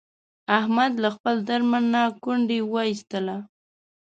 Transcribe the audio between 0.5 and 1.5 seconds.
احمد له خپل